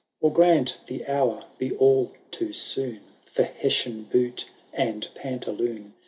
[0.23, 0.29] II.
[0.29, 5.93] Or grant the hour be all too soon For Hessian boot and pantaloon.